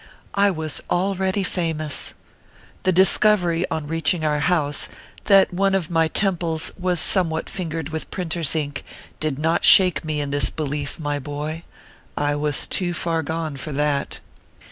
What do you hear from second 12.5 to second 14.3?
too far gone for that.